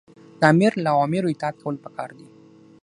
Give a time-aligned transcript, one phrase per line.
[0.39, 2.27] د آمر له اوامرو اطاعت کول پکار دي.